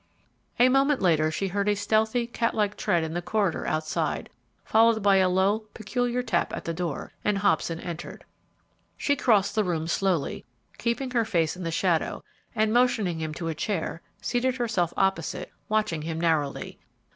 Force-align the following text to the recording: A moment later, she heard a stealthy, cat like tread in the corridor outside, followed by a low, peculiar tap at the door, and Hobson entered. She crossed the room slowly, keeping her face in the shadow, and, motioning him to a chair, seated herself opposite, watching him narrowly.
A 0.57 0.67
moment 0.67 0.99
later, 0.99 1.29
she 1.29 1.49
heard 1.49 1.69
a 1.69 1.75
stealthy, 1.75 2.25
cat 2.25 2.55
like 2.55 2.75
tread 2.75 3.03
in 3.03 3.13
the 3.13 3.21
corridor 3.21 3.67
outside, 3.67 4.31
followed 4.65 5.03
by 5.03 5.17
a 5.17 5.29
low, 5.29 5.67
peculiar 5.75 6.23
tap 6.23 6.51
at 6.57 6.65
the 6.65 6.73
door, 6.73 7.11
and 7.23 7.37
Hobson 7.37 7.79
entered. 7.79 8.25
She 8.97 9.15
crossed 9.15 9.53
the 9.53 9.63
room 9.63 9.85
slowly, 9.85 10.43
keeping 10.79 11.11
her 11.11 11.23
face 11.23 11.55
in 11.55 11.61
the 11.61 11.69
shadow, 11.69 12.23
and, 12.55 12.73
motioning 12.73 13.19
him 13.19 13.31
to 13.35 13.47
a 13.47 13.53
chair, 13.53 14.01
seated 14.23 14.55
herself 14.55 14.91
opposite, 14.97 15.51
watching 15.69 16.01
him 16.01 16.19
narrowly. 16.19 16.79